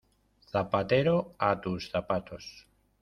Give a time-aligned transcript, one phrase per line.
[0.53, 2.49] Zapatero a tus zapatos.